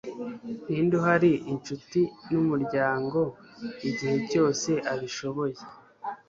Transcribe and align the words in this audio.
ninde 0.67 0.93
uhari 0.99 1.31
inshuti 1.51 1.99
n'umuryango 2.31 3.19
igihe 3.89 4.17
cyose 4.31 4.69
abishoboye 4.91 5.59